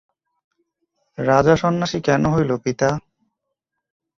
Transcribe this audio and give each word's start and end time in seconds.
রাজা 1.17 1.55
সন্ন্যাসী 1.55 1.99
কেন 2.07 2.23
হইল 2.33 2.51
পিতা? 2.63 2.89